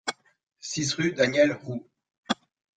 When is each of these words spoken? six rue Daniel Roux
six 0.59 0.95
rue 0.95 1.11
Daniel 1.13 1.51
Roux 1.53 1.85